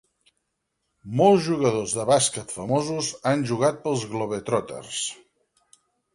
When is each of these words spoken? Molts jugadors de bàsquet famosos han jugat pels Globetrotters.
Molts 1.19 1.43
jugadors 1.47 1.93
de 1.97 2.05
bàsquet 2.13 2.55
famosos 2.57 3.11
han 3.33 3.45
jugat 3.51 3.79
pels 3.85 4.09
Globetrotters. 4.17 5.05